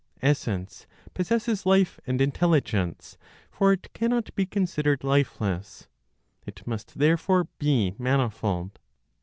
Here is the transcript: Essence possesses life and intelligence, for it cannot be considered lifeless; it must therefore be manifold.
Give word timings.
Essence 0.23 0.87
possesses 1.13 1.63
life 1.63 1.99
and 2.07 2.19
intelligence, 2.21 3.19
for 3.51 3.71
it 3.71 3.93
cannot 3.93 4.33
be 4.33 4.47
considered 4.47 5.03
lifeless; 5.03 5.89
it 6.43 6.65
must 6.65 6.97
therefore 6.97 7.43
be 7.59 7.93
manifold. 7.99 8.79